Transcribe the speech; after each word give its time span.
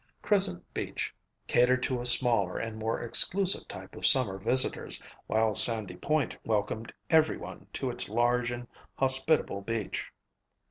Crescent 0.23 0.63
Beach 0.73 1.13
catered 1.45 1.83
to 1.83 2.01
a 2.01 2.07
smaller 2.07 2.57
and 2.57 2.75
more 2.75 2.99
exclusive 3.03 3.67
type 3.67 3.95
of 3.95 4.03
summer 4.07 4.39
visitors 4.39 4.99
while 5.27 5.53
Sandy 5.53 5.95
Point 5.95 6.35
welcomed 6.43 6.91
everyone 7.11 7.67
to 7.73 7.91
its 7.91 8.09
large 8.09 8.49
and 8.49 8.67
hospitable 8.95 9.61
beach. 9.61 10.11